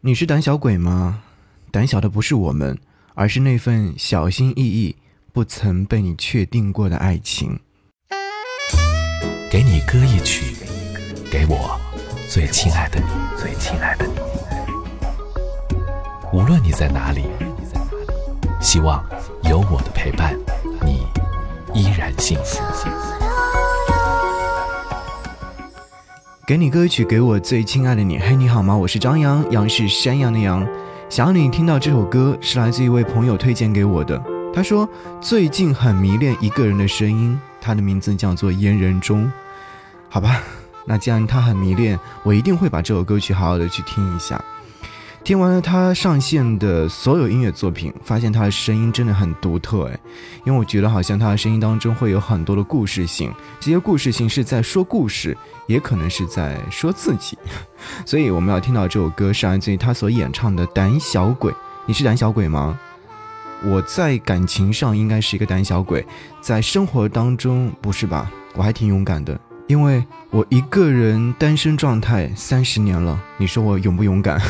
[0.00, 1.24] 你是胆小鬼吗？
[1.72, 2.78] 胆小的不是我们，
[3.14, 4.94] 而是那份小心翼翼、
[5.32, 7.58] 不曾被你确定过的爱情。
[9.50, 10.54] 给你歌一曲，
[11.28, 11.76] 给我
[12.30, 13.06] 最亲爱的你，
[13.36, 14.12] 最亲爱的你。
[16.32, 17.24] 无论你在哪里，
[18.60, 19.04] 希望
[19.42, 20.38] 有我的陪伴，
[20.84, 21.08] 你
[21.74, 22.62] 依然幸福。
[26.48, 28.18] 给你歌曲，给我最亲爱的你。
[28.18, 28.74] 嘿，你好吗？
[28.74, 30.66] 我是张扬，杨是山羊的羊。
[31.10, 34.18] 想要你听到这首歌，是来自一位朋友推荐给我的。
[34.54, 34.88] 他说
[35.20, 39.30] 最近很迷恋一个人的声音，他的名字叫做燕人中。
[40.08, 40.40] 好吧，
[40.86, 44.42] 那既然他很迷恋，我一定会把这首歌曲好好的去听一下。
[45.28, 50.00] 听完了他上线的所有音乐作品，发现他的声音真的很独特哎，
[50.46, 57.36] 因为我觉得好像他的声音当中会有很多的故事性，这些故事性是在说故事，也可能是在说自己，
[58.06, 61.52] 所以我们要听到这首歌是来自于他所演唱的《胆小鬼》。
[61.84, 62.80] 你是胆小鬼吗？
[63.66, 66.06] 我在感情上应该是一个胆小鬼，
[66.40, 68.32] 在生活当中不是吧？
[68.54, 69.38] 我还挺勇敢的。
[69.68, 74.40] 因为我一个人单身状态三十年了，你说我勇不勇敢？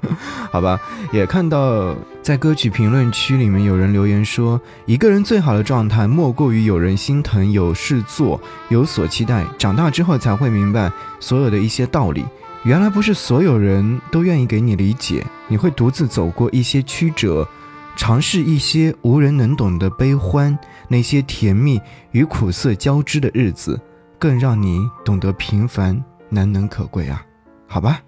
[0.52, 0.78] 好吧，
[1.12, 9.44] 也看到在歌曲评论区里面有人留言说，一个人最好的状态莫过于有人心疼、有事做、有所期待。
[9.58, 12.22] 长大之后才会明白所有的一些道理，
[12.62, 17.48] 原来不是所有人都愿意给你理解，你会独自走过一些曲折，
[17.96, 20.56] 尝试一些无人能懂的悲欢，
[20.88, 21.80] 那些甜蜜
[22.12, 23.80] 与苦涩交织的日子。
[24.18, 27.24] 更让你懂得平凡难能可贵啊，
[27.66, 28.00] 好吧，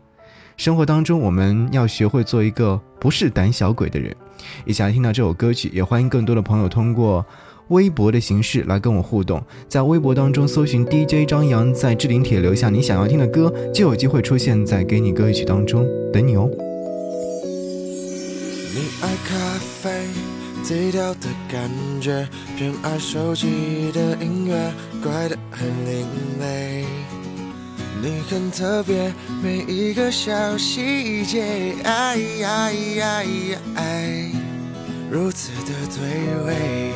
[0.57, 4.15] 生活当中我们要学会做一个不是胆小鬼的人。
[4.65, 7.25] 一起来听到这首歌曲，也欢迎更多的朋友通过
[7.69, 16.49] 微博的形式来跟我互动，在微博当中搜寻 DJ 张扬，在置顶帖留下你想要听的歌，就有机会出现在给你歌曲当中，等你哦。
[18.75, 19.35] 你爱咖
[19.83, 20.28] 啡。
[20.69, 24.71] 低调的感觉，偏爱手机的音乐，
[25.03, 26.07] 怪得很另
[26.39, 26.85] 类。
[28.03, 29.11] 你很特别，
[29.43, 34.31] 每一个小细节，哎呀呀呀，哎
[35.11, 36.05] 如此的对
[36.45, 36.93] 味。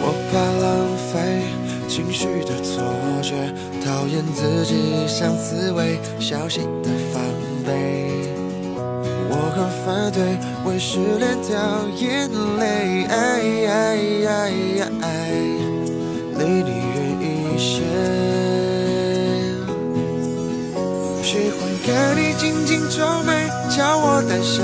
[0.00, 0.64] 我怕浪
[1.12, 1.12] 费
[1.86, 2.75] 情绪的错
[3.26, 3.34] 觉。
[3.84, 4.72] 讨厌自己
[5.08, 7.20] 像刺猬，小心的防
[7.64, 7.70] 备。
[9.28, 10.18] 我很反对
[10.64, 11.54] 为失恋掉
[11.96, 13.04] 眼泪，
[16.38, 17.24] 离你远一
[17.58, 17.66] 些。
[21.22, 23.30] 喜欢看你紧紧皱眉，
[23.68, 24.54] 叫我胆小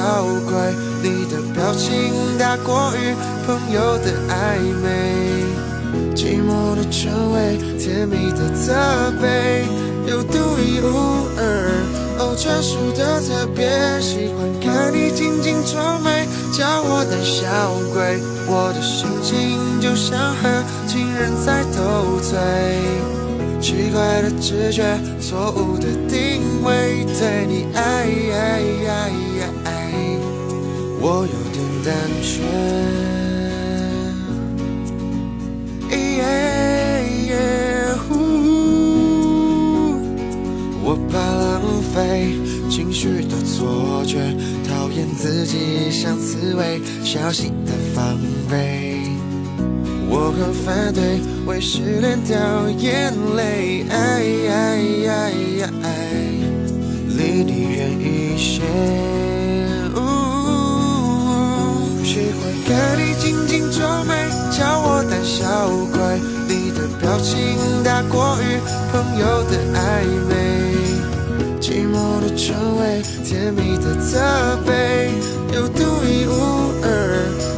[0.48, 0.52] 鬼。
[1.02, 1.88] 你的表情
[2.38, 4.32] 大过于朋友的暧
[4.82, 5.51] 昧。
[6.14, 8.72] 寂寞的称谓，甜蜜的责
[9.20, 9.64] 备，
[10.06, 11.41] 有独一无二，
[12.19, 13.69] 哦，专属的特别。
[14.00, 17.42] 喜欢看你紧紧皱眉，叫我胆小
[17.92, 18.20] 鬼。
[18.48, 22.38] 我的心情就像和情人在斗嘴，
[23.60, 24.82] 奇怪的直觉，
[25.20, 28.06] 错误的定位，对你爱，
[31.00, 33.22] 我有点胆怯。
[45.52, 48.16] 己像刺猬，小心的防
[48.50, 49.02] 备。
[50.08, 52.38] 我很反对为失恋掉
[52.78, 53.84] 眼泪，
[57.08, 58.62] 离你远一些。
[62.02, 64.10] 喜欢看你紧紧皱眉，
[64.50, 66.00] 叫我胆小鬼。
[66.48, 67.36] 你的表情
[67.84, 68.58] 大过于
[68.91, 69.78] 朋友的暧
[70.28, 70.41] 昧。
[71.72, 74.21] 寂寞的称谓，甜蜜的责
[74.66, 75.10] 备，
[75.55, 76.87] 有独一无二，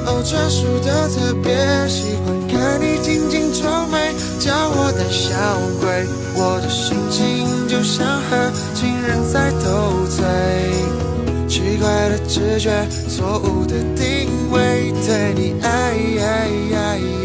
[0.06, 1.52] 哦，专属的特别。
[1.88, 5.34] 喜欢看你紧紧皱眉，叫我胆小
[5.80, 6.06] 鬼。
[6.36, 10.24] 我的心情就像和情人在斗嘴，
[11.48, 12.70] 奇怪的直觉，
[13.08, 17.23] 错误的定位，对你爱，我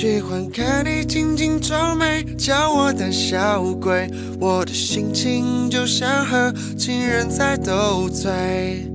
[0.00, 4.08] 喜欢看你紧紧皱眉，叫我胆小鬼。
[4.38, 8.88] 我的心情就像和情人在斗嘴，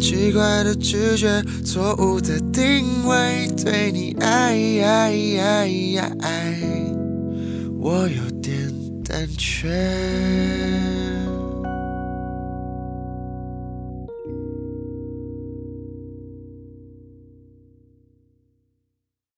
[0.00, 4.52] 奇怪的直觉，错误的定位，对你爱，
[7.78, 8.72] 我有点
[9.04, 9.68] 胆怯。